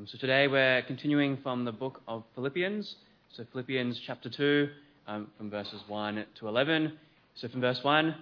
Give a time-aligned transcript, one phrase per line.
[0.00, 2.96] Um, so today we're continuing from the book of Philippians.
[3.36, 4.68] So Philippians chapter 2,
[5.06, 6.94] um, from verses 1 to 11.
[7.34, 8.14] So from verse 1,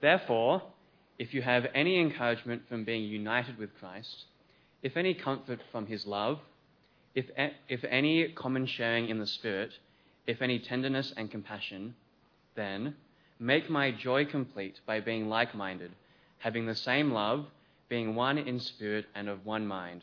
[0.00, 0.62] therefore,
[1.18, 4.24] if you have any encouragement from being united with Christ,
[4.82, 6.38] if any comfort from his love,
[7.14, 7.26] if,
[7.68, 9.72] if any common sharing in the Spirit,
[10.26, 11.94] if any tenderness and compassion,
[12.54, 12.94] then
[13.38, 15.90] make my joy complete by being like minded,
[16.38, 17.44] having the same love,
[17.90, 20.02] being one in spirit and of one mind.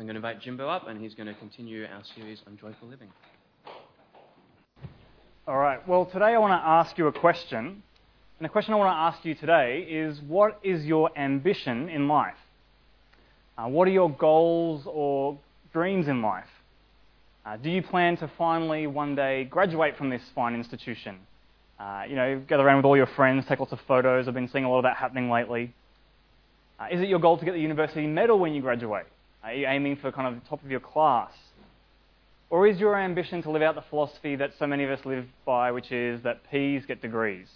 [0.00, 2.56] So I'm going to invite Jimbo up, and he's going to continue our series on
[2.56, 3.10] joyful living.
[5.46, 5.86] All right.
[5.86, 7.66] Well, today I want to ask you a question.
[7.66, 7.82] And
[8.40, 12.38] the question I want to ask you today is what is your ambition in life?
[13.58, 15.38] Uh, what are your goals or
[15.74, 16.48] dreams in life?
[17.44, 21.18] Uh, do you plan to finally one day graduate from this fine institution?
[21.78, 24.28] Uh, you know, gather around with all your friends, take lots of photos.
[24.28, 25.74] I've been seeing a lot of that happening lately.
[26.78, 29.04] Uh, is it your goal to get the university medal when you graduate?
[29.42, 31.32] Are you aiming for kind of the top of your class?
[32.50, 35.24] Or is your ambition to live out the philosophy that so many of us live
[35.46, 37.48] by, which is that P's get degrees?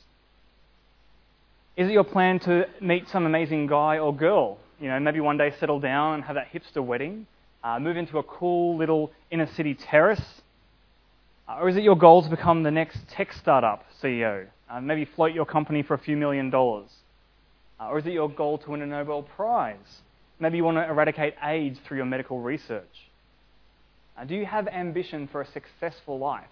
[1.77, 4.59] Is it your plan to meet some amazing guy or girl?
[4.81, 7.27] You know, maybe one day settle down and have that hipster wedding,
[7.65, 10.43] uh, move into a cool little inner city terrace?
[11.49, 14.47] Uh, or is it your goal to become the next tech startup CEO?
[14.71, 16.89] Uh, maybe float your company for a few million dollars?
[17.81, 20.03] Uh, or is it your goal to win a Nobel Prize?
[20.39, 23.11] Maybe you want to eradicate AIDS through your medical research.
[24.27, 26.45] Do you have ambition for a successful life?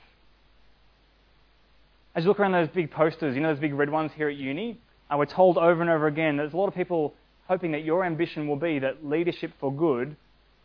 [2.15, 4.37] As you look around those big posters, you know those big red ones here at
[4.37, 4.79] uni,
[5.11, 7.15] uh, we're told over and over again that there's a lot of people
[7.49, 10.17] hoping that your ambition will be that leadership for good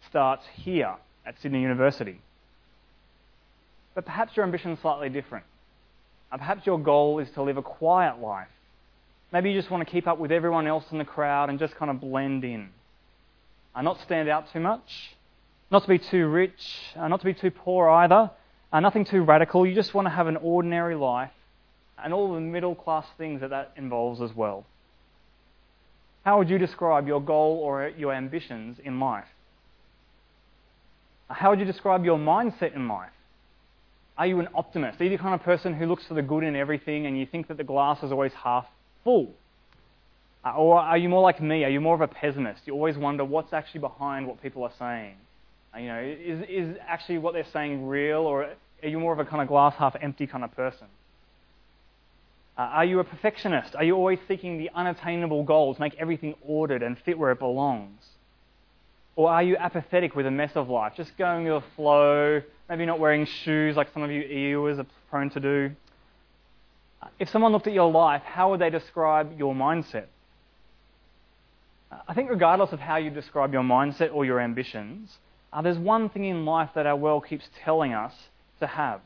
[0.09, 0.95] starts here
[1.25, 2.19] at Sydney University.
[3.95, 5.45] But perhaps your ambition is slightly different.
[6.31, 8.47] Uh, perhaps your goal is to live a quiet life.
[9.31, 11.75] Maybe you just want to keep up with everyone else in the crowd and just
[11.75, 12.69] kind of blend in
[13.77, 15.15] uh, not stand out too much,
[15.69, 18.31] not to be too rich, uh, not to be too poor either,
[18.73, 19.67] uh, nothing too radical.
[19.67, 21.31] You just want to have an ordinary life
[22.03, 24.65] and all the middle class things that that involves as well.
[26.25, 29.27] How would you describe your goal or your ambitions in life?
[31.29, 33.11] How would you describe your mindset in life?
[34.17, 34.99] Are you an optimist?
[34.99, 37.27] Are you the kind of person who looks for the good in everything and you
[37.27, 38.65] think that the glass is always half
[39.03, 39.35] full?
[40.47, 41.65] Uh, or are you more like me?
[41.65, 42.61] Are you more of a pessimist?
[42.65, 45.15] You always wonder what's actually behind what people are saying.
[45.75, 48.43] Uh, you know, is, is actually what they're saying real, or
[48.81, 50.87] are you more of a kind of glass half empty kind of person?
[52.57, 53.75] Uh, are you a perfectionist?
[53.75, 58.01] Are you always seeking the unattainable goals, make everything ordered and fit where it belongs?
[59.17, 62.85] Or are you apathetic with a mess of life, just going with the flow, maybe
[62.85, 65.71] not wearing shoes like some of you EUers are prone to do?
[67.01, 70.05] Uh, if someone looked at your life, how would they describe your mindset?
[72.07, 75.17] I think, regardless of how you describe your mindset or your ambitions,
[75.53, 78.13] uh, there's one thing in life that our world keeps telling us
[78.59, 79.01] to have,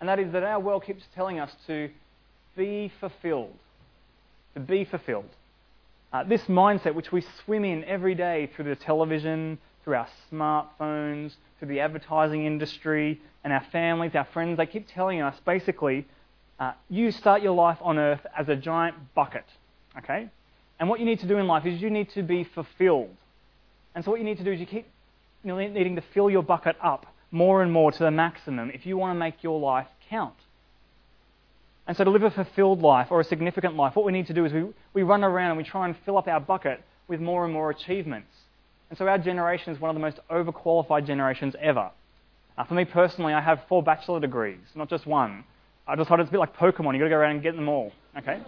[0.00, 1.90] and that is that our world keeps telling us to
[2.56, 3.54] be fulfilled.
[4.54, 5.28] To be fulfilled.
[6.12, 11.34] Uh, this mindset, which we swim in every day through the television, through our smartphones,
[11.58, 16.06] through the advertising industry, and our families, our friends, they keep telling us basically,
[16.58, 19.44] uh, you start your life on earth as a giant bucket.
[19.98, 20.28] Okay?
[20.80, 23.14] And what you need to do in life is you need to be fulfilled.
[23.94, 24.86] And so what you need to do is you keep
[25.42, 28.86] you know, needing to fill your bucket up more and more to the maximum if
[28.86, 30.34] you want to make your life count.
[31.86, 34.34] And so to live a fulfilled life or a significant life, what we need to
[34.34, 37.20] do is we, we run around and we try and fill up our bucket with
[37.20, 38.28] more and more achievements.
[38.90, 41.90] And so our generation is one of the most overqualified generations ever.
[42.56, 45.44] Uh, for me personally, I have four bachelor degrees, not just one.
[45.86, 47.56] I just decided it's a bit like Pokemon, you've got to go around and get
[47.56, 47.92] them all.
[48.18, 48.40] Okay?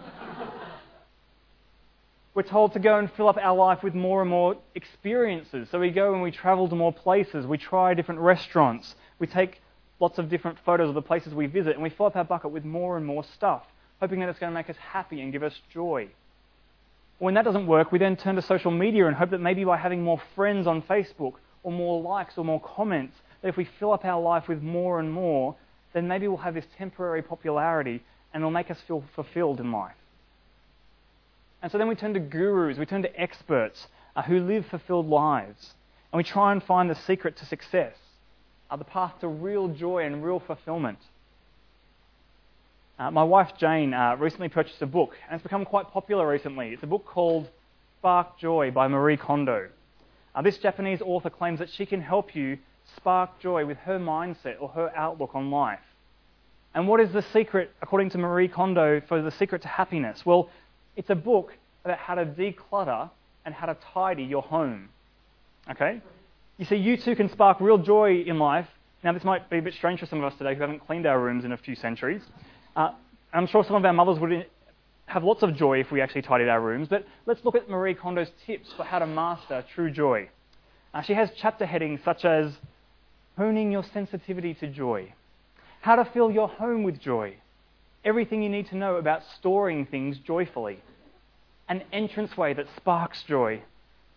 [2.33, 5.67] We're told to go and fill up our life with more and more experiences.
[5.69, 9.61] So we go and we travel to more places, we try different restaurants, we take
[9.99, 12.51] lots of different photos of the places we visit, and we fill up our bucket
[12.51, 13.63] with more and more stuff,
[13.99, 16.07] hoping that it's going to make us happy and give us joy.
[17.19, 19.77] When that doesn't work, we then turn to social media and hope that maybe by
[19.77, 23.91] having more friends on Facebook or more likes or more comments, that if we fill
[23.91, 25.55] up our life with more and more,
[25.93, 28.01] then maybe we'll have this temporary popularity
[28.33, 29.93] and it'll make us feel fulfilled in life.
[31.61, 35.07] And so then we turn to gurus, we turn to experts uh, who live fulfilled
[35.07, 35.73] lives,
[36.11, 37.95] and we try and find the secret to success,
[38.69, 40.99] uh, the path to real joy and real fulfillment.
[42.97, 46.69] Uh, my wife Jane uh, recently purchased a book, and it's become quite popular recently.
[46.69, 47.49] It's a book called
[47.99, 49.69] Spark Joy by Marie Kondo.
[50.33, 52.57] Uh, this Japanese author claims that she can help you
[52.95, 55.79] spark joy with her mindset or her outlook on life.
[56.73, 60.25] And what is the secret, according to Marie Kondo, for the secret to happiness?
[60.25, 60.49] Well,
[60.95, 61.53] it's a book
[61.83, 63.09] about how to declutter
[63.45, 64.89] and how to tidy your home.
[65.69, 66.01] Okay?
[66.57, 68.67] You see, you too can spark real joy in life.
[69.03, 71.05] Now, this might be a bit strange for some of us today who haven't cleaned
[71.07, 72.21] our rooms in a few centuries.
[72.75, 72.91] Uh,
[73.33, 74.45] I'm sure some of our mothers would
[75.07, 77.95] have lots of joy if we actually tidied our rooms, but let's look at Marie
[77.95, 80.29] Kondo's tips for how to master true joy.
[80.93, 82.53] Uh, she has chapter headings such as
[83.37, 85.11] honing your sensitivity to joy,
[85.81, 87.35] how to fill your home with joy,
[88.03, 90.79] everything you need to know about storing things joyfully,
[91.69, 93.61] an entranceway that sparks joy,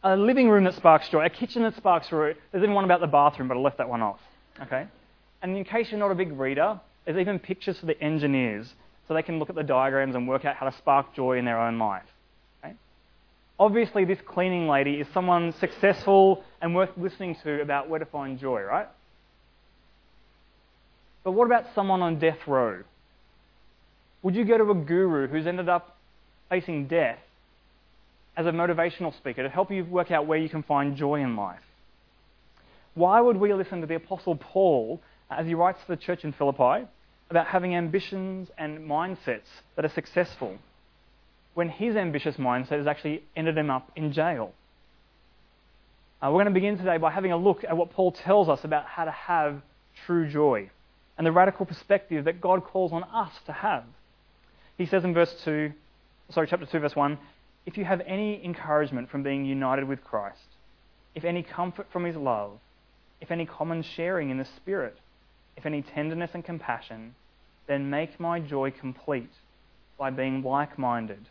[0.02, 2.34] a living room that sparks joy, a kitchen that sparks joy.
[2.52, 4.20] There's even one about the bathroom, but I left that one off.
[4.62, 4.86] Okay?
[5.42, 8.72] And in case you're not a big reader, there's even pictures for the engineers
[9.06, 11.44] so they can look at the diagrams and work out how to spark joy in
[11.44, 12.04] their own life.
[12.64, 12.74] Okay?
[13.58, 18.38] Obviously, this cleaning lady is someone successful and worth listening to about where to find
[18.38, 18.88] joy, right?
[21.22, 22.82] But what about someone on death row?
[24.24, 25.98] Would you go to a guru who's ended up
[26.48, 27.18] facing death
[28.38, 31.36] as a motivational speaker to help you work out where you can find joy in
[31.36, 31.60] life?
[32.94, 36.32] Why would we listen to the Apostle Paul as he writes to the church in
[36.32, 36.86] Philippi
[37.28, 40.56] about having ambitions and mindsets that are successful
[41.52, 44.54] when his ambitious mindset has actually ended him up in jail?
[46.22, 48.64] Uh, we're going to begin today by having a look at what Paul tells us
[48.64, 49.60] about how to have
[50.06, 50.70] true joy
[51.18, 53.84] and the radical perspective that God calls on us to have.
[54.76, 55.72] He says in verse 2,
[56.30, 57.18] sorry, chapter 2, verse 1,
[57.66, 60.56] if you have any encouragement from being united with Christ,
[61.14, 62.58] if any comfort from his love,
[63.20, 64.98] if any common sharing in the Spirit,
[65.56, 67.14] if any tenderness and compassion,
[67.66, 69.30] then make my joy complete
[69.98, 71.28] by being like minded,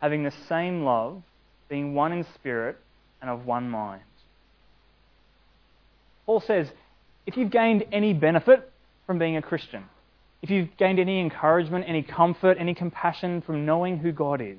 [0.00, 1.22] having the same love,
[1.68, 2.78] being one in spirit
[3.20, 4.02] and of one mind.
[6.26, 6.70] Paul says,
[7.26, 8.70] if you've gained any benefit
[9.06, 9.84] from being a Christian,
[10.44, 14.58] if you've gained any encouragement, any comfort, any compassion from knowing who God is,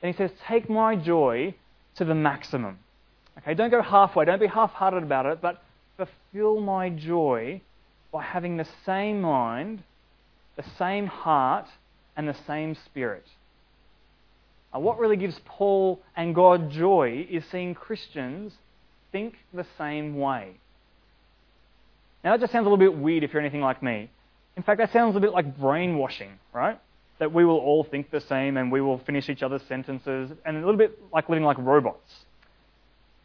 [0.00, 1.54] then he says, take my joy
[1.96, 2.78] to the maximum.
[3.36, 5.62] Okay, don't go halfway, don't be half hearted about it, but
[5.98, 7.60] fulfill my joy
[8.10, 9.82] by having the same mind,
[10.56, 11.66] the same heart,
[12.16, 13.26] and the same spirit.
[14.72, 18.54] Now, what really gives Paul and God joy is seeing Christians
[19.12, 20.52] think the same way.
[22.24, 24.08] Now, that just sounds a little bit weird if you're anything like me.
[24.56, 26.78] In fact, that sounds a bit like brainwashing, right?
[27.18, 30.56] That we will all think the same and we will finish each other's sentences, and
[30.56, 32.24] a little bit like living like robots.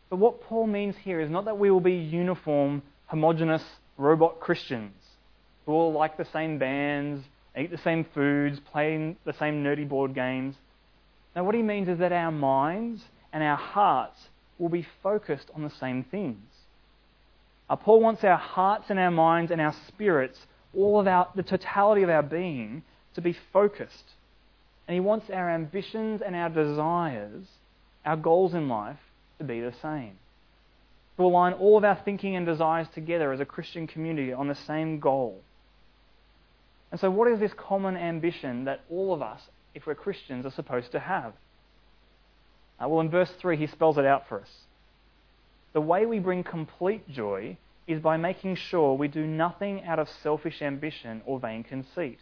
[0.10, 3.63] But what Paul means here is not that we will be uniform, homogenous
[3.98, 4.94] robot Christians
[5.66, 7.26] who all like the same bands,
[7.57, 10.56] eat the same foods, play the same nerdy board games.
[11.35, 15.64] Now, what he means is that our minds and our hearts will be focused on
[15.64, 16.45] the same things.
[17.69, 20.40] Uh, Paul wants our hearts and our minds and our spirits
[20.76, 22.84] all of our, the totality of our being
[23.16, 24.12] to be focused.
[24.88, 27.46] And He wants our ambitions and our desires,
[28.06, 29.00] our goals in life,
[29.40, 30.18] to be the same.
[31.18, 34.56] To align all of our thinking and desires together as a Christian community on the
[34.56, 35.42] same goal.
[36.92, 39.42] And so, what is this common ambition that all of us,
[39.74, 41.34] if we're Christians, are supposed to have?
[42.80, 44.50] Uh, well, in verse 3, he spells it out for us.
[45.74, 50.09] The way we bring complete joy is by making sure we do nothing out of
[50.09, 52.19] selfish ambition or vain conceit.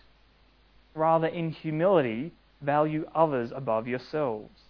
[0.93, 4.62] Rather, in humility, value others above yourselves,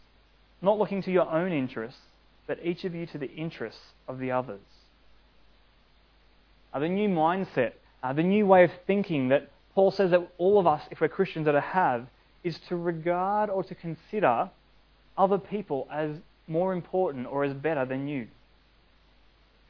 [0.61, 2.01] not looking to your own interests,
[2.47, 4.61] but each of you to the interests of the others.
[6.73, 10.59] Uh, the new mindset, uh, the new way of thinking that Paul says that all
[10.59, 12.07] of us, if we're Christians, are to have,
[12.43, 14.49] is to regard or to consider
[15.17, 18.27] other people as more important or as better than you.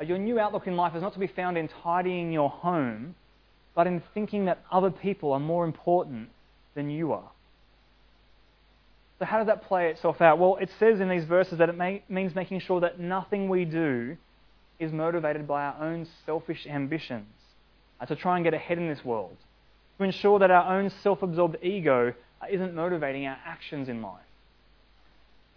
[0.03, 3.15] Your new outlook in life is not to be found in tidying your home,
[3.75, 6.29] but in thinking that other people are more important
[6.75, 7.29] than you are.
[9.19, 10.39] So, how does that play itself out?
[10.39, 13.63] Well, it says in these verses that it may, means making sure that nothing we
[13.65, 14.17] do
[14.79, 17.27] is motivated by our own selfish ambitions
[18.01, 19.37] uh, to try and get ahead in this world,
[19.97, 24.19] to ensure that our own self absorbed ego uh, isn't motivating our actions in life.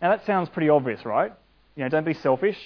[0.00, 1.33] Now, that sounds pretty obvious, right?
[1.75, 2.59] You know, don't be selfish.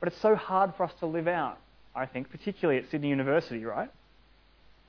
[0.00, 1.58] But it's so hard for us to live out,
[1.94, 3.90] I think, particularly at Sydney University, right?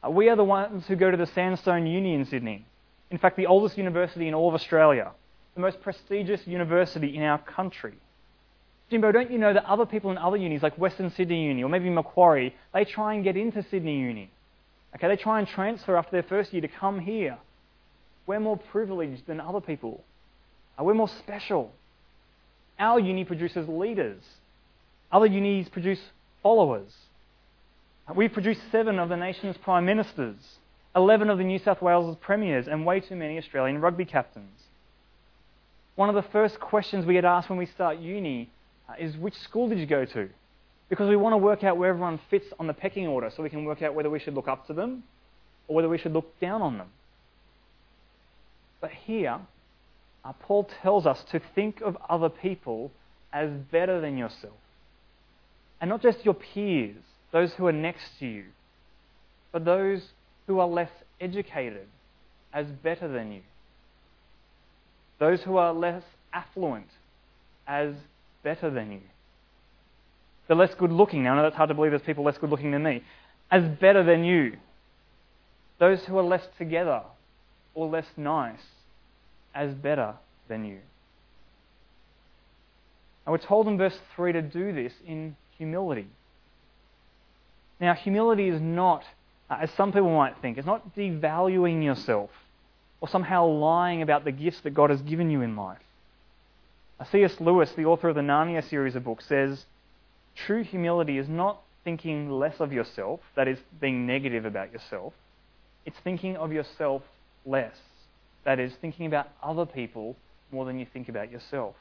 [0.03, 2.65] Uh, we are the ones who go to the Sandstone Uni in Sydney.
[3.11, 5.11] In fact, the oldest university in all of Australia,
[5.53, 7.93] the most prestigious university in our country.
[8.89, 11.69] Jimbo, don't you know that other people in other unis, like Western Sydney Uni or
[11.69, 14.29] maybe Macquarie, they try and get into Sydney Uni?
[14.95, 17.37] Okay, they try and transfer after their first year to come here.
[18.27, 20.03] We're more privileged than other people.
[20.79, 21.71] Uh, we're more special.
[22.79, 24.21] Our uni produces leaders.
[25.11, 25.99] Other unis produce
[26.41, 26.93] followers.
[28.15, 30.37] We've produced seven of the nation's prime ministers,
[30.95, 34.63] 11 of the New South Wales premiers, and way too many Australian rugby captains.
[35.95, 38.49] One of the first questions we get asked when we start uni
[38.89, 40.29] uh, is which school did you go to?
[40.89, 43.49] Because we want to work out where everyone fits on the pecking order so we
[43.49, 45.03] can work out whether we should look up to them
[45.67, 46.87] or whether we should look down on them.
[48.81, 49.39] But here,
[50.25, 52.91] uh, Paul tells us to think of other people
[53.31, 54.53] as better than yourself.
[55.81, 56.95] And not just your peers,
[57.31, 58.45] those who are next to you,
[59.51, 60.01] but those
[60.47, 61.87] who are less educated
[62.53, 63.41] as better than you.
[65.19, 66.87] Those who are less affluent
[67.67, 67.93] as
[68.43, 69.01] better than you.
[70.47, 72.49] The less good looking, now I know that's hard to believe there's people less good
[72.49, 73.03] looking than me,
[73.49, 74.57] as better than you.
[75.79, 77.01] Those who are less together
[77.73, 78.59] or less nice
[79.55, 80.15] as better
[80.47, 80.79] than you.
[83.25, 86.07] And we're told in verse 3 to do this in humility.
[87.79, 89.03] Now, humility is not,
[89.47, 92.31] as some people might think, it's not devaluing yourself
[92.99, 95.77] or somehow lying about the gifts that God has given you in life.
[97.11, 97.39] C.S.
[97.39, 99.65] Lewis, the author of the Narnia series of books, says
[100.35, 105.13] true humility is not thinking less of yourself, that is, being negative about yourself.
[105.85, 107.03] It's thinking of yourself
[107.45, 107.75] less,
[108.45, 110.15] that is, thinking about other people
[110.51, 111.75] more than you think about yourself.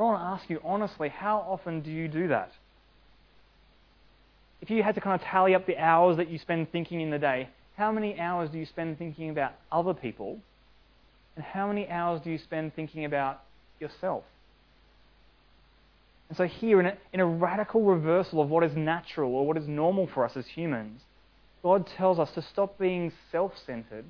[0.00, 2.50] I want to ask you honestly, how often do you do that?
[4.62, 7.10] If you had to kind of tally up the hours that you spend thinking in
[7.10, 10.38] the day, how many hours do you spend thinking about other people?
[11.36, 13.42] And how many hours do you spend thinking about
[13.78, 14.24] yourself?
[16.28, 19.56] And so, here, in a, in a radical reversal of what is natural or what
[19.56, 21.00] is normal for us as humans,
[21.62, 24.04] God tells us to stop being self centered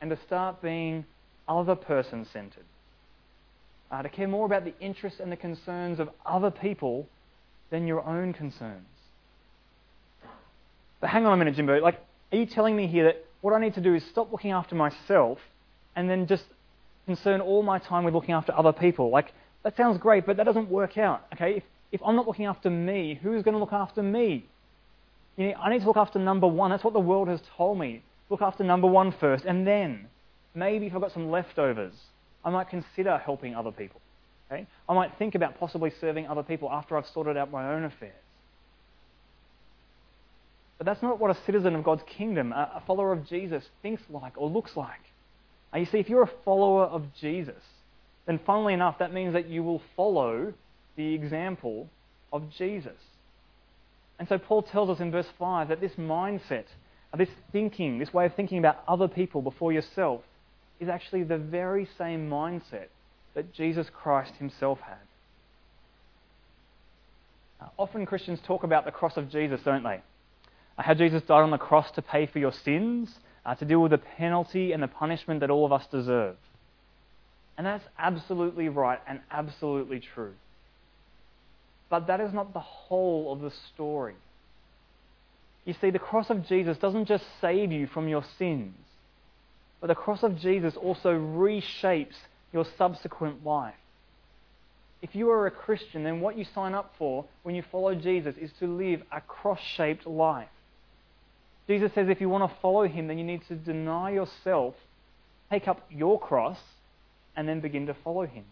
[0.00, 1.04] and to start being
[1.48, 2.64] other person centered.
[3.92, 7.06] Uh, to care more about the interests and the concerns of other people
[7.68, 8.86] than your own concerns.
[11.02, 11.78] But hang on a minute, Jimbo.
[11.78, 12.00] Like,
[12.32, 14.74] are you telling me here that what I need to do is stop looking after
[14.74, 15.38] myself
[15.94, 16.44] and then just
[17.04, 19.10] concern all my time with looking after other people?
[19.10, 21.26] Like, that sounds great, but that doesn't work out.
[21.34, 24.46] Okay, if, if I'm not looking after me, who's going to look after me?
[25.36, 26.70] You know, I need to look after number one.
[26.70, 28.02] That's what the world has told me.
[28.30, 30.06] Look after number one first, and then
[30.54, 31.92] maybe if I've got some leftovers,
[32.44, 34.00] I might consider helping other people.
[34.50, 34.66] Okay?
[34.88, 38.14] I might think about possibly serving other people after I've sorted out my own affairs.
[40.78, 44.32] But that's not what a citizen of God's kingdom, a follower of Jesus, thinks like
[44.36, 45.00] or looks like.
[45.72, 47.62] Now, you see, if you're a follower of Jesus,
[48.26, 50.52] then funnily enough, that means that you will follow
[50.96, 51.88] the example
[52.32, 52.98] of Jesus.
[54.18, 56.64] And so Paul tells us in verse 5 that this mindset,
[57.16, 60.22] this thinking, this way of thinking about other people before yourself,
[60.82, 62.88] is actually the very same mindset
[63.34, 64.96] that Jesus Christ himself had.
[67.78, 70.02] often Christians talk about the cross of Jesus, don't they?
[70.76, 73.14] Uh, how Jesus died on the cross to pay for your sins,
[73.46, 76.34] uh, to deal with the penalty and the punishment that all of us deserve.
[77.56, 80.34] And that's absolutely right and absolutely true.
[81.90, 84.16] But that is not the whole of the story.
[85.64, 88.74] You see, the cross of Jesus doesn't just save you from your sins,
[89.82, 92.14] but the cross of Jesus also reshapes
[92.52, 93.74] your subsequent life.
[95.02, 98.36] If you are a Christian, then what you sign up for when you follow Jesus
[98.40, 100.48] is to live a cross shaped life.
[101.66, 104.76] Jesus says if you want to follow him, then you need to deny yourself,
[105.50, 106.60] take up your cross,
[107.34, 108.44] and then begin to follow him.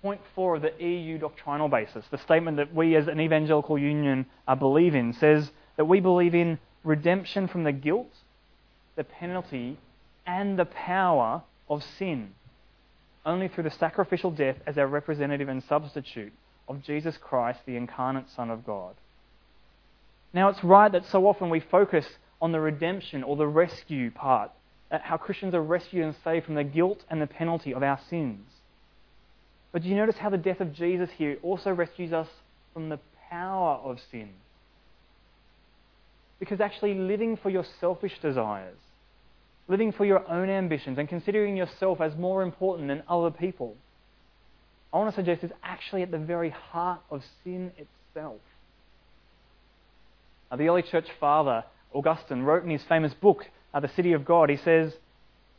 [0.00, 4.24] Point four of the EU doctrinal basis, the statement that we as an evangelical union
[4.58, 8.08] believe in, says that we believe in redemption from the guilt,
[8.96, 9.78] the penalty,
[10.26, 12.34] and the power of sin
[13.24, 16.32] only through the sacrificial death as our representative and substitute
[16.68, 18.94] of Jesus Christ, the incarnate Son of God.
[20.32, 22.06] Now, it's right that so often we focus
[22.40, 24.50] on the redemption or the rescue part
[25.00, 28.46] how Christians are rescued and saved from the guilt and the penalty of our sins.
[29.72, 32.28] But do you notice how the death of Jesus here also rescues us
[32.74, 32.98] from the
[33.30, 34.28] power of sin?
[36.42, 38.76] Because actually, living for your selfish desires,
[39.68, 43.76] living for your own ambitions, and considering yourself as more important than other people,
[44.92, 48.40] I want to suggest is actually at the very heart of sin itself.
[50.50, 51.62] Now, the early church father,
[51.94, 54.94] Augustine, wrote in his famous book, uh, The City of God, he says,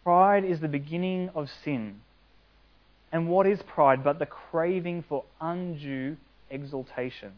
[0.04, 2.02] Pride is the beginning of sin.
[3.10, 6.18] And what is pride but the craving for undue
[6.50, 7.32] exaltation?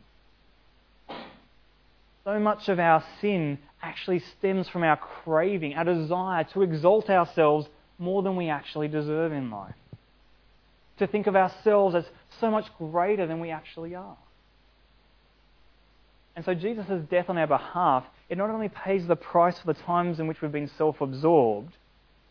[2.25, 7.67] So much of our sin actually stems from our craving, our desire to exalt ourselves
[7.99, 9.75] more than we actually deserve in life.
[10.97, 12.05] To think of ourselves as
[12.39, 14.17] so much greater than we actually are.
[16.35, 19.79] And so Jesus' death on our behalf, it not only pays the price for the
[19.81, 21.77] times in which we've been self absorbed,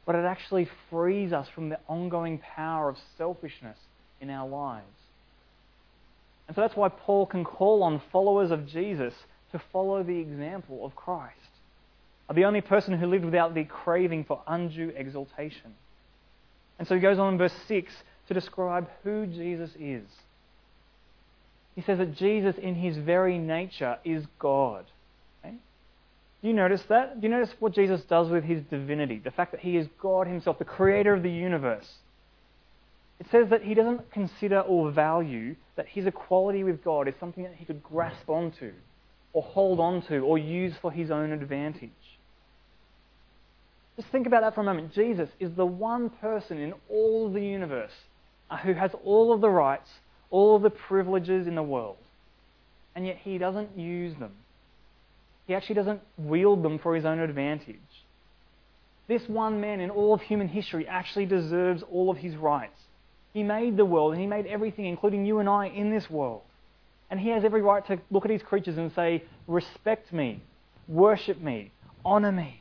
[0.07, 3.79] but it actually frees us from the ongoing power of selfishness
[4.21, 4.87] in our lives.
[6.49, 9.15] And so that's why Paul can call on followers of Jesus
[9.55, 11.39] to follow the example of Christ,
[12.35, 15.75] the only person who lived without the craving for undue exaltation.
[16.77, 17.95] And so he goes on in verse 6
[18.27, 20.03] to describe who Jesus is.
[21.77, 24.87] He says that Jesus, in his very nature, is God.
[25.45, 25.55] Okay?
[26.43, 27.21] Do you notice that?
[27.21, 29.21] Do you notice what Jesus does with his divinity?
[29.23, 31.89] The fact that he is God himself, the creator of the universe.
[33.21, 37.45] It says that he doesn't consider or value that his equality with God is something
[37.45, 38.73] that he could grasp onto,
[39.35, 41.91] or hold on to or use for his own advantage.
[43.97, 44.93] Just think about that for a moment.
[44.93, 47.93] Jesus is the one person in all the universe
[48.51, 49.91] uh, who has all of the rights,
[50.31, 51.97] all of the privileges in the world,
[52.95, 54.33] and yet he doesn't use them.
[55.47, 57.77] He actually doesn't wield them for his own advantage.
[59.07, 62.81] This one man in all of human history actually deserves all of his rights.
[63.35, 66.43] He made the world and he made everything, including you and I, in this world.
[67.15, 70.43] And he has every right to look at his creatures and say, Respect me,
[70.89, 71.71] worship me,
[72.05, 72.61] honor me.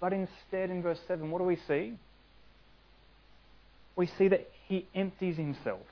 [0.00, 1.92] But instead, in verse 7, what do we see?
[3.94, 5.82] We see that he empties himself.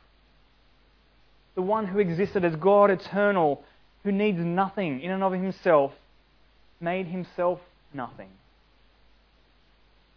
[1.54, 3.62] The one who existed as God eternal,
[4.02, 5.92] who needs nothing in and of himself,
[6.80, 7.60] made himself
[7.94, 8.30] nothing.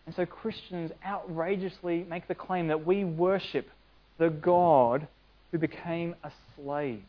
[0.07, 3.69] And so Christians outrageously make the claim that we worship
[4.17, 5.07] the God
[5.53, 7.03] who became a slave.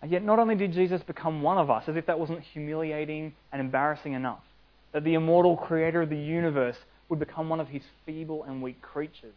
[0.00, 3.34] And yet, not only did Jesus become one of us, as if that wasn't humiliating
[3.52, 4.44] and embarrassing enough,
[4.92, 6.76] that the immortal creator of the universe
[7.08, 9.34] would become one of his feeble and weak creatures.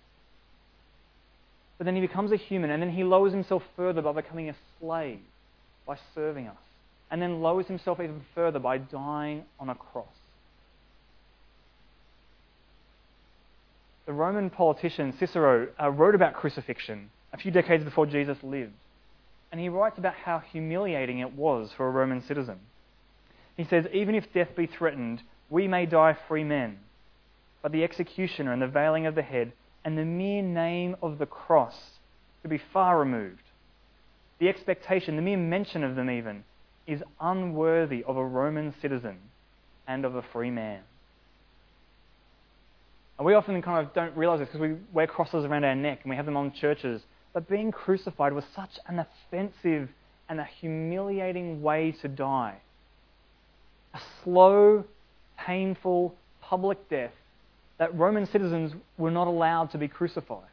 [1.79, 4.55] But then he becomes a human, and then he lowers himself further by becoming a
[4.79, 5.21] slave,
[5.87, 6.57] by serving us,
[7.09, 10.05] and then lowers himself even further by dying on a cross.
[14.09, 18.73] The Roman politician Cicero uh, wrote about crucifixion a few decades before Jesus lived,
[19.51, 22.57] and he writes about how humiliating it was for a Roman citizen.
[23.55, 26.79] He says, Even if death be threatened, we may die free men
[27.61, 29.51] but the executioner and the veiling of the head
[29.85, 31.99] and the mere name of the cross
[32.41, 33.43] to be far removed.
[34.39, 36.45] The expectation, the mere mention of them even,
[36.87, 39.19] is unworthy of a Roman citizen
[39.87, 40.81] and of a free man.
[43.19, 45.99] And we often kind of don't realize this because we wear crosses around our neck
[46.03, 47.01] and we have them on churches.
[47.33, 49.89] But being crucified was such an offensive
[50.29, 52.59] and a humiliating way to die.
[53.93, 54.85] A slow,
[55.37, 57.11] painful, public death
[57.77, 60.47] that Roman citizens were not allowed to be crucified.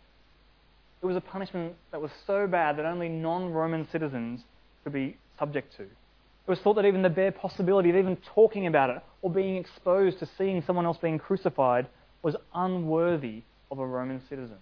[1.02, 4.40] It was a punishment that was so bad that only non Roman citizens
[4.82, 5.82] could be subject to.
[5.82, 9.56] It was thought that even the bare possibility of even talking about it or being
[9.56, 11.86] exposed to seeing someone else being crucified
[12.22, 14.58] was unworthy of a Roman citizen.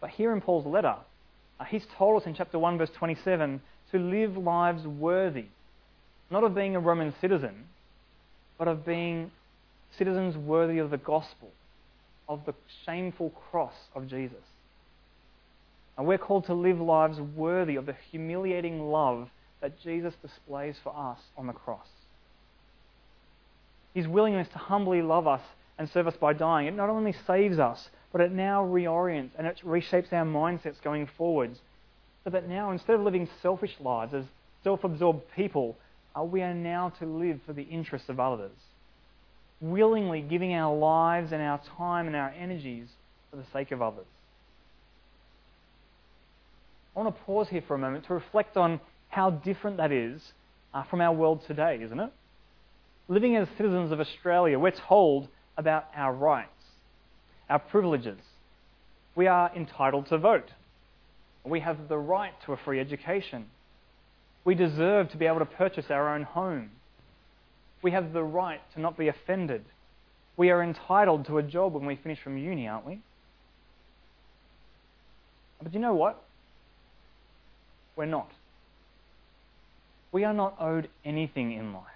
[0.00, 0.96] But here in Paul's letter,
[1.60, 3.60] uh, he's told us in chapter 1, verse 27,
[3.92, 5.46] to live lives worthy,
[6.30, 7.66] not of being a Roman citizen,
[8.58, 9.30] but of being
[9.96, 11.50] citizens worthy of the gospel,
[12.28, 14.42] of the shameful cross of Jesus.
[15.96, 19.28] And we're called to live lives worthy of the humiliating love
[19.60, 21.86] that Jesus displays for us on the cross.
[23.94, 25.42] His willingness to humbly love us
[25.78, 29.46] and serve us by dying, it not only saves us, but it now reorients and
[29.46, 31.58] it reshapes our mindsets going forwards.
[32.24, 34.24] So that now, instead of living selfish lives as
[34.62, 35.76] self absorbed people,
[36.16, 38.52] uh, we are now to live for the interests of others
[39.62, 42.88] willingly giving our lives and our time and our energies
[43.30, 44.04] for the sake of others.
[46.94, 50.20] I want to pause here for a moment to reflect on how different that is
[50.74, 52.12] uh, from our world today, isn't it?
[53.08, 56.48] Living as citizens of Australia, we're told about our rights,
[57.50, 58.18] our privileges.
[59.14, 60.50] We are entitled to vote.
[61.44, 63.46] We have the right to a free education.
[64.44, 66.70] We deserve to be able to purchase our own home.
[67.82, 69.64] We have the right to not be offended.
[70.36, 73.00] We are entitled to a job when we finish from uni, aren't we?
[75.62, 76.22] But you know what?
[77.96, 78.30] We're not.
[80.10, 81.91] We are not owed anything in life.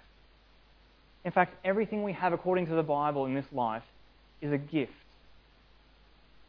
[1.27, 3.83] In fact, everything we have according to the Bible in this life
[4.39, 4.93] is a gift.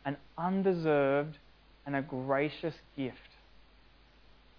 [0.04, 1.36] An undeserved
[1.84, 3.16] and a gracious gift.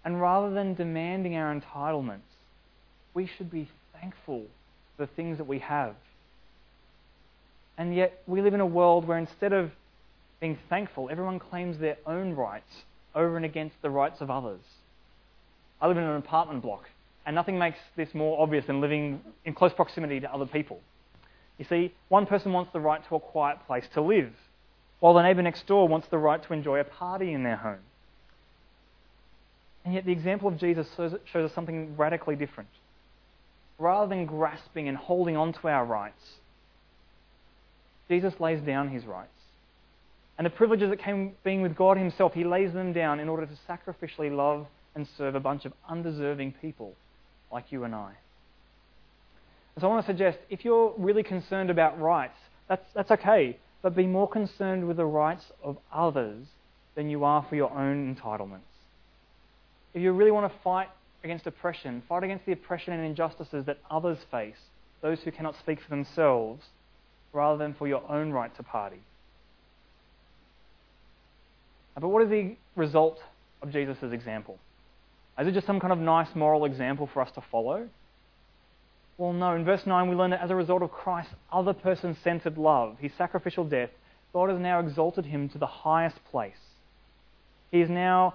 [0.04, 2.36] And rather than demanding our entitlements,
[3.14, 4.44] we should be thankful
[4.94, 5.94] for the things that we have.
[7.78, 9.70] And yet, we live in a world where instead of
[10.38, 12.82] being thankful, everyone claims their own rights
[13.14, 14.60] over and against the rights of others.
[15.80, 16.90] I live in an apartment block,
[17.30, 20.80] and nothing makes this more obvious than living in close proximity to other people.
[21.58, 24.32] You see, one person wants the right to a quiet place to live,
[24.98, 27.84] while the neighbour next door wants the right to enjoy a party in their home.
[29.84, 32.68] And yet, the example of Jesus shows us something radically different.
[33.78, 36.32] Rather than grasping and holding on to our rights,
[38.08, 39.30] Jesus lays down his rights.
[40.36, 43.46] And the privileges that came being with God himself, he lays them down in order
[43.46, 44.66] to sacrificially love
[44.96, 46.96] and serve a bunch of undeserving people
[47.52, 48.12] like you and I.
[49.78, 52.36] So I want to suggest if you're really concerned about rights,
[52.68, 56.46] that's, that's okay, but be more concerned with the rights of others
[56.94, 58.60] than you are for your own entitlements.
[59.94, 60.88] If you really want to fight
[61.24, 64.56] against oppression, fight against the oppression and injustices that others face,
[65.00, 66.62] those who cannot speak for themselves,
[67.32, 69.00] rather than for your own right to party.
[71.98, 73.18] But what is the result
[73.62, 74.58] of Jesus' example?
[75.40, 77.88] Is it just some kind of nice moral example for us to follow?
[79.16, 79.54] Well, no.
[79.54, 82.96] In verse 9, we learn that as a result of Christ's other person centered love,
[83.00, 83.90] his sacrificial death,
[84.32, 86.52] God has now exalted him to the highest place.
[87.70, 88.34] He is now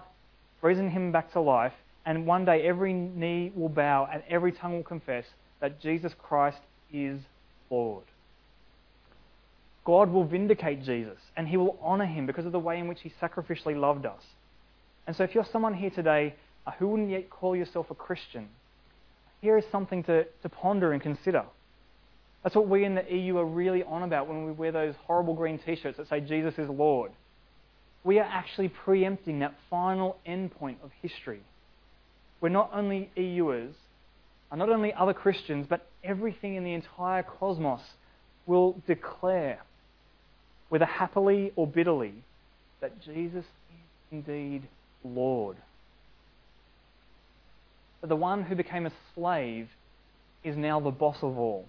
[0.61, 1.73] raising him back to life,
[2.05, 5.25] and one day every knee will bow and every tongue will confess
[5.59, 6.59] that Jesus Christ
[6.91, 7.19] is
[7.69, 8.03] Lord.
[9.85, 13.01] God will vindicate Jesus and he will honor him because of the way in which
[13.01, 14.21] he sacrificially loved us.
[15.07, 16.35] And so, if you're someone here today
[16.65, 18.47] Uh, who wouldn't yet call yourself a Christian,
[19.41, 21.43] here is something to, to ponder and consider.
[22.43, 25.33] That's what we in the EU are really on about when we wear those horrible
[25.33, 27.11] green t shirts that say Jesus is Lord.
[28.03, 31.41] We are actually preempting that final endpoint of history.
[32.41, 33.73] We're not only EUers,
[34.51, 37.81] and not only other Christians, but everything in the entire cosmos
[38.45, 39.59] will declare
[40.69, 42.13] whether happily or bitterly,
[42.81, 44.63] that Jesus is indeed
[45.03, 45.57] Lord.
[48.05, 49.67] That the one who became a slave
[50.43, 51.65] is now the boss of all.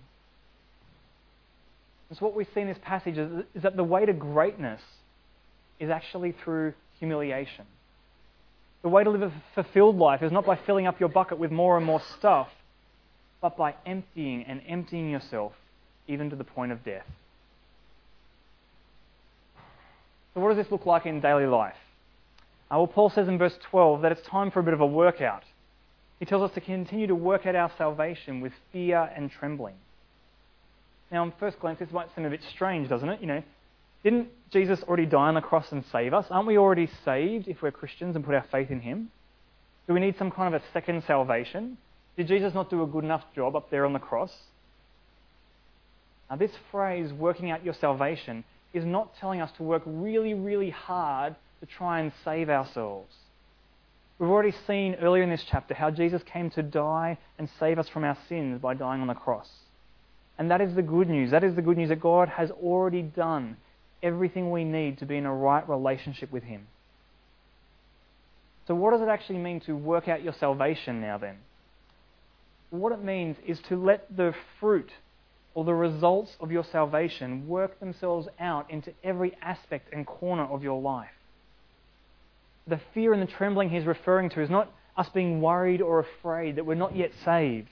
[2.11, 4.83] And so, what we see in this passage is, is that the way to greatness
[5.81, 7.65] is actually through humiliation.
[8.83, 11.51] The way to live a fulfilled life is not by filling up your bucket with
[11.51, 12.49] more and more stuff,
[13.41, 15.53] but by emptying and emptying yourself,
[16.07, 17.07] even to the point of death.
[20.35, 21.77] So, what does this look like in daily life?
[22.71, 24.87] Uh, well, Paul says in verse 12 that it's time for a bit of a
[24.87, 25.45] workout.
[26.19, 29.75] He tells us to continue to work out our salvation with fear and trembling.
[31.11, 33.21] Now, on first glance, this might seem a bit strange, doesn't it?
[33.21, 33.43] You know,
[34.03, 36.27] didn't Jesus already die on the cross and save us?
[36.31, 39.11] Aren't we already saved if we're Christians and put our faith in Him?
[39.87, 41.79] Do we need some kind of a second salvation?
[42.17, 44.33] Did Jesus not do a good enough job up there on the cross?
[46.31, 50.71] Now, this phrase, working out your salvation, is not telling us to work really, really
[50.71, 53.13] hard to try and save ourselves.
[54.19, 57.89] We've already seen earlier in this chapter how Jesus came to die and save us
[57.89, 59.49] from our sins by dying on the cross.
[60.39, 61.31] And that is the good news.
[61.31, 63.57] That is the good news that God has already done
[64.03, 66.67] everything we need to be in a right relationship with Him.
[68.67, 71.37] So, what does it actually mean to work out your salvation now then?
[72.71, 74.91] What it means is to let the fruit
[75.55, 80.63] or the results of your salvation work themselves out into every aspect and corner of
[80.63, 81.16] your life.
[82.67, 86.57] The fear and the trembling he's referring to is not us being worried or afraid
[86.57, 87.69] that we're not yet saved,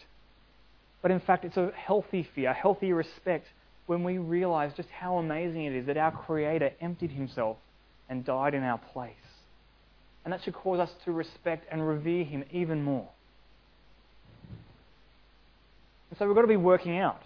[1.02, 3.46] but in fact, it's a healthy fear, a healthy respect
[3.86, 7.56] when we realize just how amazing it is that our Creator emptied himself
[8.08, 9.14] and died in our place.
[10.24, 13.08] And that should cause us to respect and revere him even more.
[16.10, 17.20] And so we've got to be working out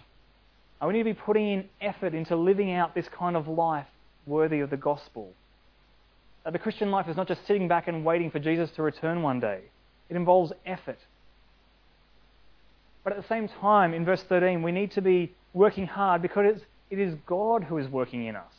[0.87, 3.87] we need to be putting in effort into living out this kind of life
[4.25, 5.33] worthy of the gospel.
[6.43, 9.21] That the Christian life is not just sitting back and waiting for Jesus to return
[9.21, 9.61] one day,
[10.09, 10.99] it involves effort.
[13.03, 16.61] But at the same time, in verse 13, we need to be working hard because
[16.89, 18.53] it is God who is working in us.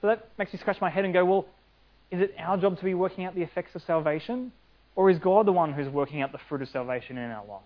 [0.00, 1.46] So that makes me scratch my head and go, well,
[2.10, 4.52] is it our job to be working out the effects of salvation?
[4.96, 7.64] Or is God the one who's working out the fruit of salvation in our lives?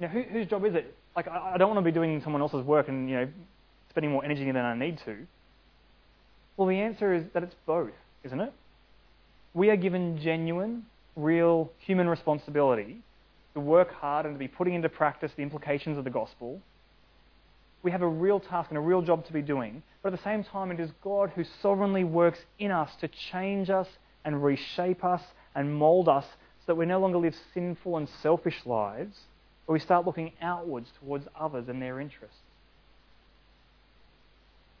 [0.00, 0.94] Know, who, whose job is it?
[1.14, 3.28] Like, I, I don't want to be doing someone else's work and, you know,
[3.90, 5.16] spending more energy than I need to.
[6.56, 7.92] Well, the answer is that it's both,
[8.24, 8.52] isn't it?
[9.54, 10.86] We are given genuine,
[11.16, 12.98] real human responsibility
[13.54, 16.60] to work hard and to be putting into practice the implications of the gospel.
[17.82, 20.24] We have a real task and a real job to be doing, but at the
[20.24, 23.88] same time, it is God who sovereignly works in us to change us
[24.24, 25.22] and reshape us
[25.54, 29.18] and mold us so that we no longer live sinful and selfish lives,
[29.66, 32.38] but we start looking outwards towards others and their interests.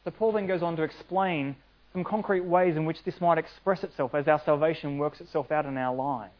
[0.04, 1.56] So Paul then goes on to explain
[1.92, 5.66] some concrete ways in which this might express itself as our salvation works itself out
[5.66, 6.32] in our lives.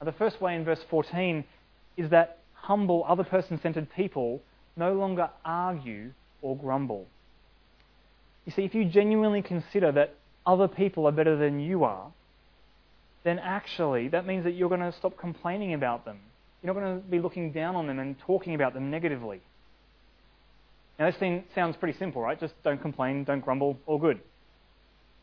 [0.00, 1.44] Now, the first way in verse 14
[1.96, 4.42] is that humble, other person centered people
[4.76, 7.06] no longer argue or grumble.
[8.46, 10.14] You see, if you genuinely consider that
[10.46, 12.12] other people are better than you are,
[13.24, 16.18] then actually that means that you're going to stop complaining about them.
[16.62, 19.42] You're not going to be looking down on them and talking about them negatively.
[20.98, 22.38] Now, this thing sounds pretty simple, right?
[22.38, 24.20] Just don't complain, don't grumble, all good.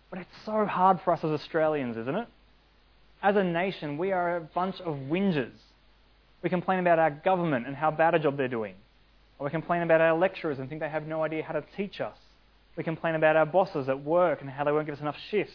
[0.10, 2.28] But it's so hard for us as Australians, isn't it?
[3.22, 5.58] As a nation, we are a bunch of whingers.
[6.42, 8.76] We complain about our government and how bad a job they're doing.
[9.38, 12.00] Or we complain about our lecturers and think they have no idea how to teach
[12.00, 12.16] us.
[12.78, 15.54] We complain about our bosses at work and how they won't give us enough shifts.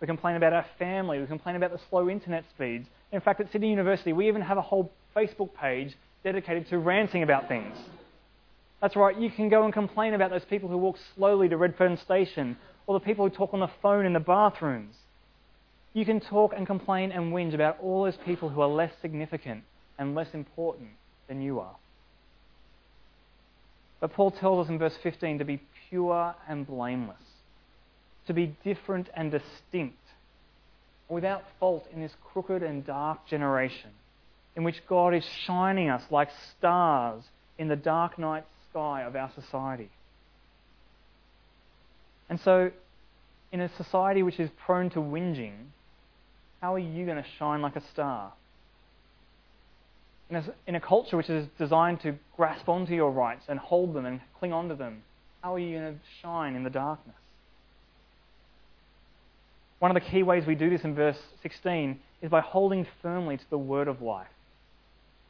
[0.00, 1.18] We complain about our family.
[1.18, 2.86] We complain about the slow internet speeds.
[3.12, 7.22] In fact, at Sydney University, we even have a whole Facebook page dedicated to ranting
[7.22, 7.76] about things.
[8.80, 11.96] That's right, you can go and complain about those people who walk slowly to Redfern
[11.96, 14.94] Station or the people who talk on the phone in the bathrooms.
[15.94, 19.64] You can talk and complain and whinge about all those people who are less significant
[19.98, 20.90] and less important
[21.26, 21.76] than you are.
[23.98, 27.16] But Paul tells us in verse 15 to be pure and blameless,
[28.26, 29.96] to be different and distinct,
[31.08, 33.90] without fault in this crooked and dark generation,
[34.54, 37.22] in which God is shining us like stars
[37.58, 38.44] in the dark night
[38.76, 39.88] sky of our society.
[42.28, 42.70] And so,
[43.50, 45.68] in a society which is prone to whinging,
[46.60, 48.32] how are you going to shine like a star?
[50.28, 53.94] In a, in a, culture which is designed to grasp onto your rights and hold
[53.94, 55.02] them and cling onto them,
[55.40, 57.16] how are you going to shine in the darkness?
[59.78, 63.36] One of the key ways we do this in verse 16 is by holding firmly
[63.36, 64.26] to the word of life.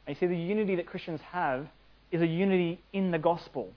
[0.05, 1.67] And you see, the unity that Christians have
[2.11, 3.71] is a unity in the gospel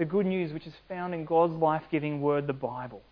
[0.00, 3.02] the good news which is found in God's life giving word, the Bible.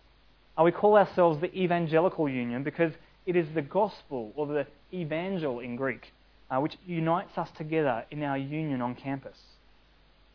[0.57, 2.93] Uh, we call ourselves the evangelical union because
[3.27, 6.11] it is the gospel, or the evangel in Greek,
[6.49, 9.37] uh, which unites us together in our union on campus.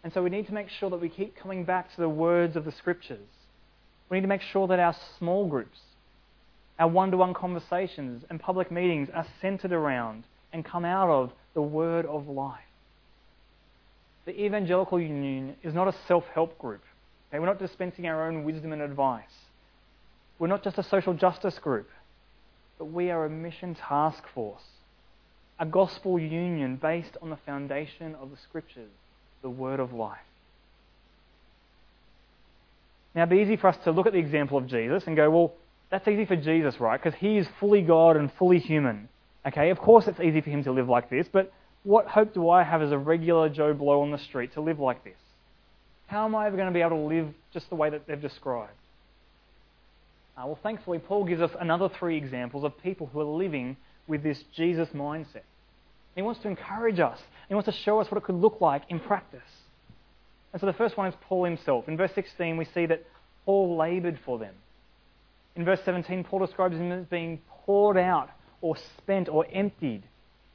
[0.05, 2.55] And so we need to make sure that we keep coming back to the words
[2.55, 3.27] of the scriptures.
[4.09, 5.81] We need to make sure that our small groups,
[6.79, 11.33] our one to one conversations, and public meetings are centered around and come out of
[11.53, 12.61] the word of life
[14.25, 16.83] the Evangelical Union is not a self help group.
[17.29, 17.39] Okay?
[17.39, 19.25] We're not dispensing our own wisdom and advice.
[20.39, 21.89] We're not just a social justice group,
[22.79, 24.63] but we are a mission task force,
[25.59, 28.91] a gospel union based on the foundation of the Scriptures,
[29.43, 30.19] the Word of life.
[33.15, 35.31] Now, it'd be easy for us to look at the example of Jesus and go,
[35.31, 35.53] well,
[35.91, 37.01] that's easy for Jesus, right?
[37.01, 39.09] Because he is fully God and fully human.
[39.47, 41.53] Okay, of course it's easy for him to live like this, but
[41.85, 44.81] what hope do I have as a regular Joe Blow on the street to live
[44.81, 45.19] like this?
[46.07, 48.21] How am I ever going to be able to live just the way that they've
[48.21, 48.73] described?
[50.37, 53.77] Uh, well, thankfully, Paul gives us another three examples of people who are living
[54.09, 55.43] with this Jesus mindset.
[56.15, 57.19] He wants to encourage us.
[57.49, 59.41] He wants to show us what it could look like in practice.
[60.53, 61.89] And so the first one is Paul himself.
[61.89, 63.05] In verse 16, we see that
[63.45, 64.55] Paul laboured for them.
[65.57, 70.05] In verse 17, Paul describes him as being poured out or spent or emptied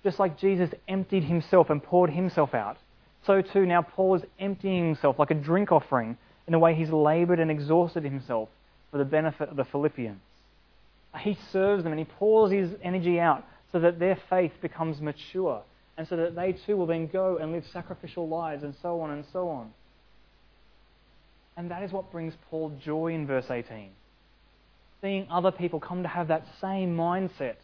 [0.04, 2.78] just like Jesus emptied himself and poured himself out,
[3.26, 6.90] so too now Paul is emptying himself like a drink offering in the way he's
[6.90, 8.50] laboured and exhausted himself
[8.92, 10.20] for the benefit of the Philippians.
[11.20, 15.62] He serves them and he pours his energy out so that their faith becomes mature
[15.98, 19.12] and so that they too will then go and live sacrificial lives and so on
[19.12, 19.72] and so on.
[21.58, 23.90] And that is what brings Paul joy in verse 18.
[25.02, 27.56] Seeing other people come to have that same mindset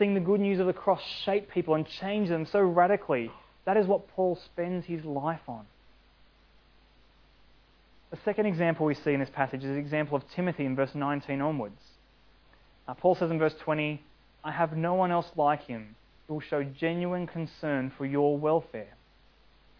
[0.00, 3.30] seeing the good news of the cross shape people and change them so radically.
[3.66, 5.66] That is what Paul spends his life on.
[8.10, 10.94] The second example we see in this passage is the example of Timothy in verse
[10.94, 11.82] 19 onwards.
[12.98, 14.02] Paul says in verse 20,
[14.42, 15.94] I have no one else like him
[16.26, 18.96] who will show genuine concern for your welfare.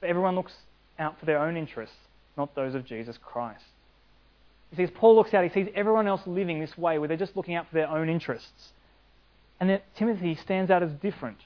[0.01, 0.53] But everyone looks
[0.99, 1.97] out for their own interests,
[2.37, 3.65] not those of Jesus Christ.
[4.69, 7.37] He sees Paul looks out, he sees everyone else living this way where they're just
[7.37, 8.73] looking out for their own interests.
[9.61, 11.39] And that Timothy stands out as different.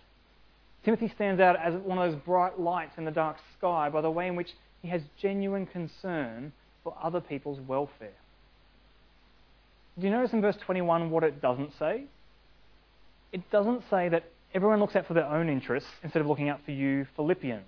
[0.84, 4.10] Timothy stands out as one of those bright lights in the dark sky by the
[4.10, 4.50] way in which
[4.82, 8.12] he has genuine concern for other people's welfare.
[9.98, 12.04] Do you notice in verse 21 what it doesn't say?
[13.32, 14.24] It doesn't say that
[14.54, 17.64] everyone looks out for their own interests instead of looking out for you, Philippians.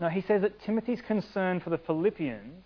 [0.00, 2.64] No, he says that Timothy's concern for the Philippians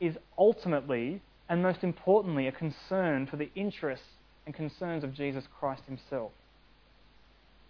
[0.00, 4.06] is ultimately and most importantly a concern for the interests
[4.46, 6.32] and concerns of Jesus Christ himself.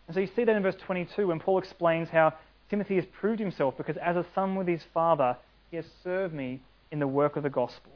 [0.07, 2.35] And so you see that in verse 22 when Paul explains how
[2.69, 5.37] Timothy has proved himself because as a son with his father,
[5.71, 6.61] he has served me
[6.91, 7.93] in the work of the gospel.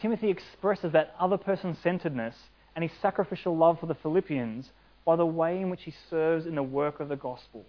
[0.00, 2.34] Timothy expresses that other person centeredness
[2.74, 4.70] and his sacrificial love for the Philippians
[5.04, 7.64] by the way in which he serves in the work of the gospel.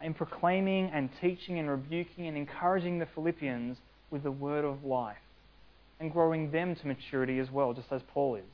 [0.00, 3.78] In proclaiming and teaching and rebuking and encouraging the Philippians
[4.10, 5.18] with the word of life
[6.00, 8.44] and growing them to maturity as well, just as Paul is.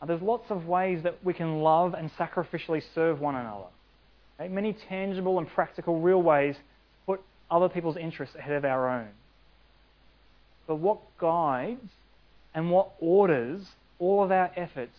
[0.00, 3.66] Now, there's lots of ways that we can love and sacrificially serve one another.
[4.50, 6.60] Many tangible and practical, real ways to
[7.06, 9.08] put other people's interests ahead of our own.
[10.66, 11.90] But what guides
[12.54, 13.66] and what orders
[13.98, 14.96] all of our efforts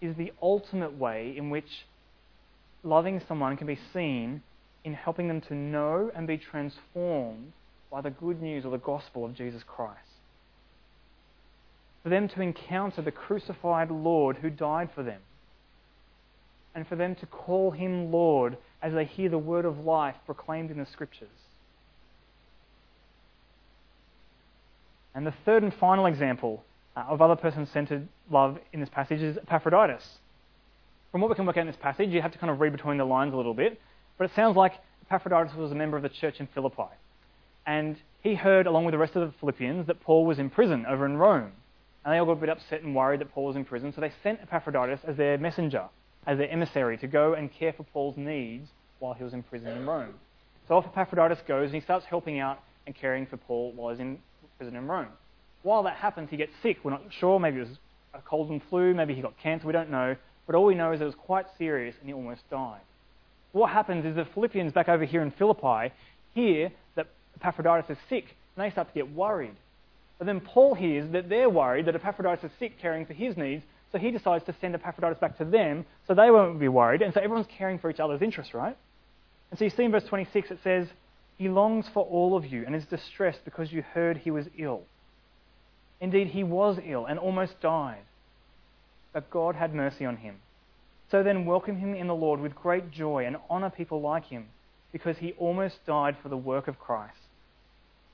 [0.00, 1.86] is the ultimate way in which
[2.82, 4.42] loving someone can be seen
[4.84, 7.52] in helping them to know and be transformed
[7.90, 9.98] by the good news or the gospel of Jesus Christ.
[12.02, 15.20] For them to encounter the crucified Lord who died for them.
[16.74, 20.70] And for them to call him Lord as they hear the word of life proclaimed
[20.70, 21.28] in the Scriptures.
[25.14, 26.62] And the third and final example
[26.96, 30.18] uh, of other person centered love in this passage is Epaphroditus.
[31.10, 32.72] From what we can work out in this passage, you have to kind of read
[32.72, 33.80] between the lines a little bit,
[34.16, 34.74] but it sounds like
[35.06, 36.84] Epaphroditus was a member of the church in Philippi.
[37.66, 40.86] And he heard, along with the rest of the Philippians, that Paul was in prison
[40.86, 41.52] over in Rome.
[42.04, 44.00] And they all got a bit upset and worried that Paul was in prison, so
[44.00, 45.84] they sent Epaphroditus as their messenger,
[46.26, 48.68] as their emissary, to go and care for Paul's needs
[48.98, 50.14] while he was in prison in Rome.
[50.68, 54.00] So off Epaphroditus goes and he starts helping out and caring for Paul while he's
[54.00, 54.18] in
[54.56, 55.08] prison in Rome.
[55.62, 56.78] While that happens, he gets sick.
[56.82, 57.38] We're not sure.
[57.38, 57.78] Maybe it was
[58.14, 58.94] a cold and flu.
[58.94, 59.66] Maybe he got cancer.
[59.66, 60.16] We don't know.
[60.46, 62.80] But all we know is it was quite serious and he almost died.
[63.52, 65.92] What happens is the Philippians back over here in Philippi
[66.34, 69.56] hear that Epaphroditus is sick and they start to get worried.
[70.18, 73.64] But then Paul hears that they're worried that Epaphroditus is sick, caring for his needs,
[73.90, 77.02] so he decides to send Epaphroditus back to them so they won't be worried.
[77.02, 78.76] And so everyone's caring for each other's interests, right?
[79.50, 80.88] And so you see in verse 26 it says,
[81.38, 84.82] He longs for all of you and is distressed because you heard he was ill.
[86.00, 88.04] Indeed, he was ill and almost died.
[89.12, 90.36] But God had mercy on him.
[91.10, 94.46] So then, welcome him in the Lord with great joy and honor people like him,
[94.92, 97.16] because he almost died for the work of Christ.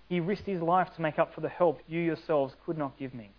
[0.09, 3.15] He risked his life to make up for the help you yourselves could not give
[3.15, 3.31] me.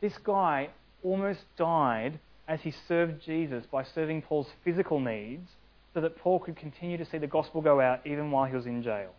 [0.00, 0.68] This guy
[1.02, 5.48] almost died as he served Jesus by serving Paul's physical needs
[5.94, 8.66] so that Paul could continue to see the gospel go out even while he was
[8.66, 9.10] in jail.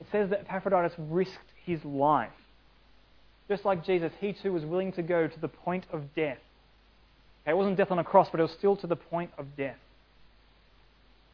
[0.00, 2.30] It says that Epaphroditus risked his life.
[3.48, 6.38] Just like Jesus, he too was willing to go to the point of death.
[7.42, 9.56] Okay, it wasn't death on a cross, but it was still to the point of
[9.56, 9.76] death.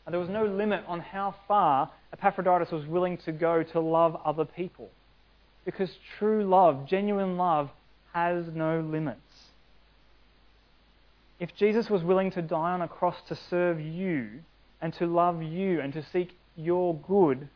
[0.06, 4.16] And there was no limit on how far Epaphroditus was willing to go to love
[4.24, 4.88] other people.
[5.64, 7.70] Because true love, genuine love,
[8.12, 9.20] has no limits.
[11.40, 14.28] If Jesus was willing to die on a cross to serve you
[14.80, 17.48] and to love you and to seek your good,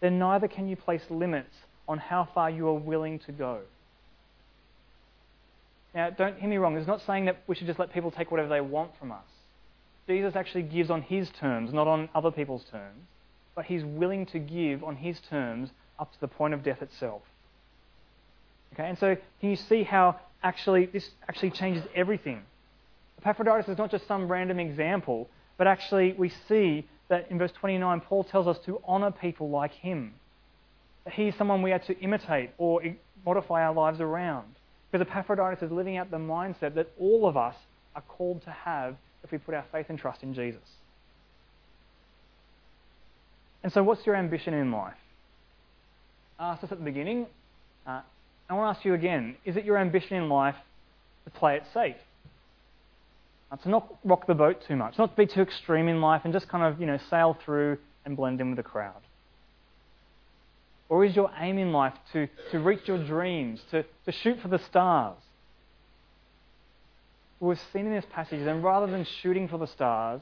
[0.00, 1.54] then neither can you place limits
[1.88, 3.60] on how far you are willing to go.
[5.94, 8.30] Now, don't hear me wrong, it's not saying that we should just let people take
[8.30, 9.24] whatever they want from us.
[10.06, 13.02] Jesus actually gives on his terms, not on other people's terms,
[13.54, 17.22] but he's willing to give on his terms up to the point of death itself.
[18.72, 22.42] Okay, and so can you see how actually this actually changes everything?
[23.18, 28.00] Epaphroditus is not just some random example, but actually we see that in verse 29,
[28.00, 30.14] Paul tells us to honour people like him.
[31.04, 32.82] That someone we are to imitate or
[33.24, 34.56] modify our lives around.
[34.90, 37.54] Because Epaphroditus is living out the mindset that all of us
[37.94, 38.96] are called to have
[39.26, 40.62] if we put our faith and trust in Jesus.
[43.62, 44.94] And so, what's your ambition in life?
[46.38, 47.26] I asked us at the beginning.
[47.86, 48.00] Uh,
[48.48, 50.54] I want to ask you again is it your ambition in life
[51.24, 51.96] to play it safe?
[53.50, 56.22] Uh, to not rock the boat too much, not to be too extreme in life
[56.24, 59.02] and just kind of, you know, sail through and blend in with the crowd?
[60.88, 64.48] Or is your aim in life to, to reach your dreams, to, to shoot for
[64.48, 65.16] the stars?
[67.40, 70.20] We've seen in this passage that rather than shooting for the stars,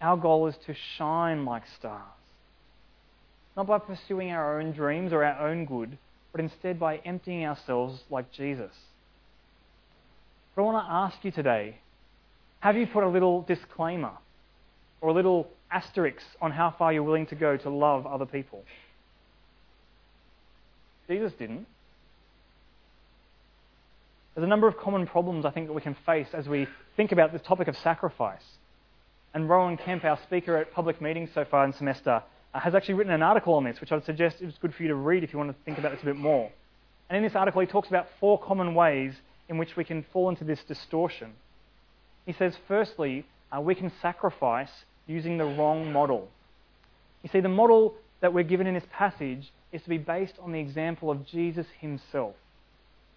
[0.00, 2.02] our goal is to shine like stars.
[3.56, 5.96] Not by pursuing our own dreams or our own good,
[6.32, 8.72] but instead by emptying ourselves like Jesus.
[10.54, 11.78] But I want to ask you today
[12.60, 14.12] have you put a little disclaimer
[15.02, 18.64] or a little asterisk on how far you're willing to go to love other people?
[21.06, 21.66] Jesus didn't.
[24.34, 26.66] There's a number of common problems I think that we can face as we
[26.96, 28.42] think about this topic of sacrifice.
[29.32, 32.22] And Rowan Kemp, our speaker at public meetings so far in semester,
[32.52, 34.88] uh, has actually written an article on this, which I'd suggest is good for you
[34.88, 36.50] to read if you want to think about this a bit more.
[37.08, 39.14] And in this article, he talks about four common ways
[39.48, 41.32] in which we can fall into this distortion.
[42.26, 43.26] He says, firstly,
[43.56, 44.70] uh, we can sacrifice
[45.06, 46.28] using the wrong model.
[47.22, 50.50] You see, the model that we're given in this passage is to be based on
[50.52, 52.34] the example of Jesus himself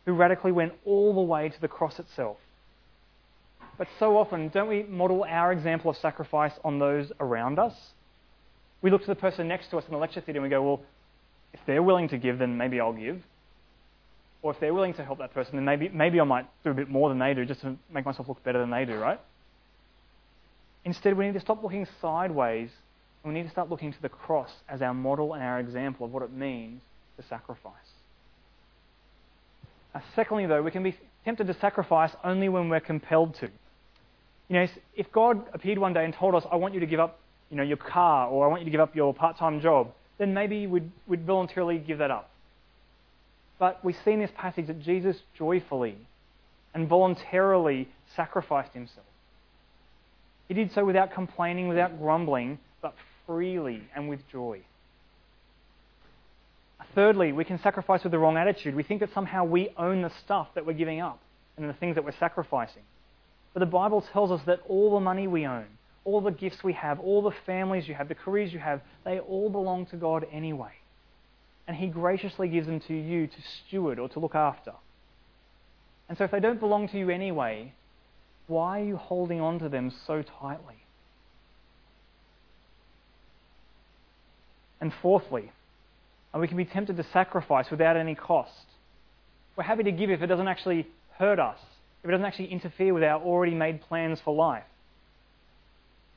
[0.08, 2.38] who radically went all the way to the cross itself.
[3.78, 7.74] But so often, don't we model our example of sacrifice on those around us?
[8.82, 10.64] We look to the person next to us in the lecture theatre and we go,
[10.64, 10.82] well,
[11.52, 13.22] if they're willing to give, then maybe I'll give.
[14.42, 16.74] Or if they're willing to help that person, then maybe, maybe I might do a
[16.74, 19.20] bit more than they do just to make myself look better than they do, right?
[20.86, 22.70] Instead, we need to stop looking sideways
[23.24, 26.06] and we need to start looking to the cross as our model and our example
[26.06, 26.80] of what it means
[27.18, 27.97] to sacrifice.
[29.98, 30.96] Uh, secondly, though, we can be
[31.26, 33.48] tempted to sacrifice only when we're compelled to.
[34.48, 37.00] You know, if God appeared one day and told us, I want you to give
[37.00, 37.20] up
[37.50, 40.36] you know, your car or I want you to give up your part-time job, then
[40.36, 42.30] maybe we'd, we'd voluntarily give that up.
[43.58, 45.98] But we see in this passage that Jesus joyfully
[46.76, 49.08] and voluntarily sacrificed himself.
[50.48, 52.94] He did so without complaining, without grumbling, but
[53.26, 54.62] freely and with joy.
[56.94, 58.76] Thirdly, we can sacrifice with the wrong attitude.
[58.76, 61.20] We think that somehow we own the stuff that we're giving up
[61.56, 62.84] and the things that we're sacrificing.
[63.54, 65.66] But the Bible tells us that all the money we own,
[66.06, 69.20] all the gifts we have, all the families you have, the careers you have, they
[69.20, 70.72] all belong to God anyway.
[71.68, 73.36] And He graciously gives them to you to
[73.68, 74.74] steward or to look after.
[76.08, 77.74] And so if they don't belong to you anyway,
[78.48, 80.76] why are you holding on to them so tightly?
[84.80, 85.52] And fourthly,
[86.38, 88.52] and we can be tempted to sacrifice without any cost.
[89.56, 91.58] We're happy to give if it doesn't actually hurt us,
[92.04, 94.62] if it doesn't actually interfere with our already made plans for life.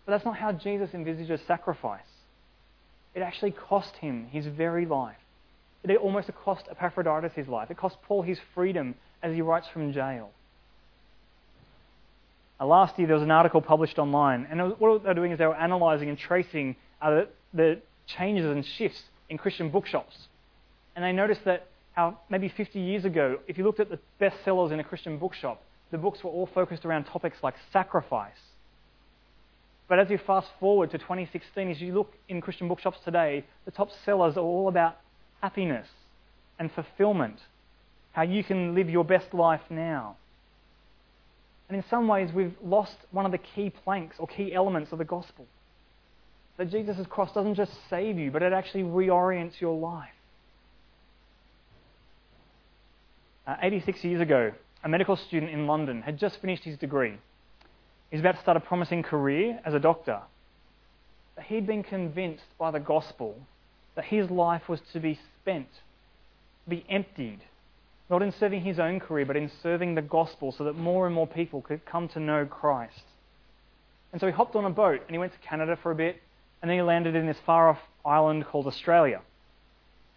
[0.05, 2.03] But that's not how Jesus envisages sacrifice.
[3.15, 5.17] It actually cost him his very life.
[5.85, 7.71] It almost cost Epaphroditus his life.
[7.71, 10.33] It cost Paul his freedom as he writes from jail.
[12.63, 15.47] Last year, there was an article published online, and was, what they're doing is they
[15.47, 19.01] were analysing and tracing uh, the, the changes and shifts
[19.31, 20.29] in Christian bookshops.
[20.95, 24.73] And they noticed that how maybe 50 years ago, if you looked at the bestsellers
[24.73, 28.39] in a Christian bookshop, the books were all focused around topics like sacrifice.
[29.89, 33.71] But as you fast forward to 2016, as you look in Christian bookshops today, the
[33.71, 34.97] top sellers are all about
[35.41, 35.89] happiness
[36.59, 37.39] and fulfillment,
[38.13, 40.17] how you can live your best life now.
[41.69, 44.99] And in some ways, we've lost one of the key planks or key elements of
[44.99, 45.47] the gospel
[46.61, 50.11] that Jesus' cross doesn't just save you, but it actually reorients your life.
[53.47, 54.53] Uh, 86 years ago,
[54.85, 57.15] a medical student in London had just finished his degree.
[58.11, 60.21] He was about to start a promising career as a doctor.
[61.35, 63.37] But he'd been convinced by the gospel
[63.95, 65.69] that his life was to be spent,
[66.65, 67.41] to be emptied,
[68.11, 71.15] not in serving his own career, but in serving the gospel so that more and
[71.15, 73.05] more people could come to know Christ.
[74.13, 76.21] And so he hopped on a boat and he went to Canada for a bit,
[76.63, 79.21] and then he landed in this far off island called Australia.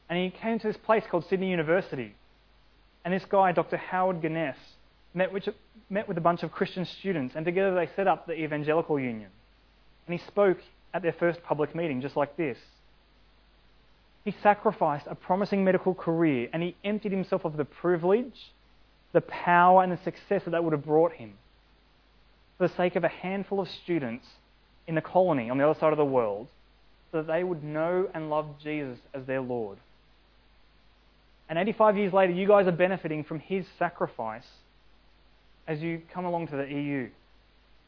[0.10, 2.16] And he came to this place called Sydney University.
[3.06, 3.78] And this guy, Dr.
[3.78, 4.58] Howard Guinness,
[5.14, 5.32] met
[5.90, 9.30] met with a bunch of Christian students, and together they set up the Evangelical Union.
[10.08, 10.58] And he spoke
[10.94, 12.58] at their first public meeting, just like this.
[14.24, 18.52] He sacrificed a promising medical career and he emptied himself of the privilege,
[19.12, 21.34] the power, and the success that that would have brought him
[22.58, 24.26] for the sake of a handful of students
[24.88, 26.48] in the colony on the other side of the world
[27.12, 29.78] so that they would know and love Jesus as their Lord.
[31.50, 34.48] And 85 years later, you guys are benefiting from his sacrifice
[35.68, 37.10] as you come along to the EU.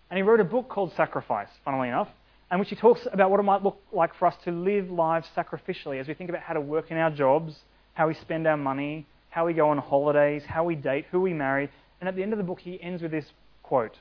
[0.09, 2.09] And he wrote a book called Sacrifice, funnily enough,
[2.51, 5.27] in which he talks about what it might look like for us to live lives
[5.35, 7.55] sacrificially as we think about how to work in our jobs,
[7.95, 11.33] how we spend our money, how we go on holidays, how we date, who we
[11.33, 11.69] marry.
[11.99, 13.25] And at the end of the book, he ends with this
[13.63, 13.97] quote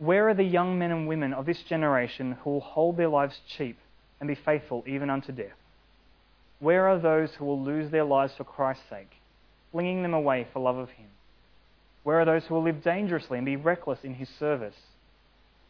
[0.00, 3.38] where are the young men and women of this generation who will hold their lives
[3.56, 3.78] cheap
[4.18, 5.56] and be faithful even unto death?
[6.58, 9.12] Where are those who will lose their lives for Christ's sake,
[9.70, 11.08] flinging them away for love of Him?
[12.02, 14.76] Where are those who will live dangerously and be reckless in his service?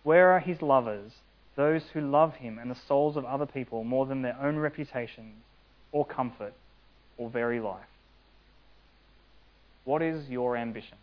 [0.04, 1.12] Where are his lovers,
[1.56, 5.42] those who love him and the souls of other people more than their own reputations
[5.92, 6.54] or comfort
[7.18, 7.82] or very life?
[9.84, 10.98] What is your ambition?